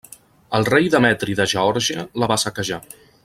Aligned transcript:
El 0.59 0.65
rei 0.69 0.87
Demetri 0.95 1.37
de 1.41 1.47
Geòrgia 1.53 2.07
la 2.23 2.31
va 2.33 2.39
saquejar. 2.45 2.81